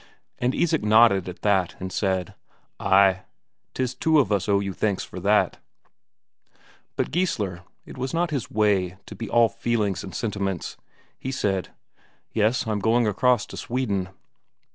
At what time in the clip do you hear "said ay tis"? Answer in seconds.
1.93-3.93